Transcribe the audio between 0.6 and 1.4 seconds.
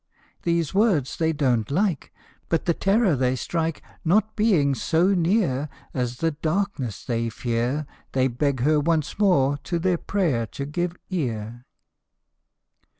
words they